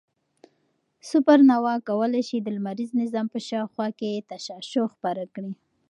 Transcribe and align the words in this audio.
سوپرنووا 1.09 1.75
کولای 1.89 2.23
شي 2.29 2.37
د 2.41 2.47
لمریز 2.55 2.91
نظام 3.01 3.25
په 3.33 3.39
شاوخوا 3.47 3.87
کې 3.99 4.25
تشعشع 4.29 4.85
خپره 4.93 5.23
کړي. 5.33 5.53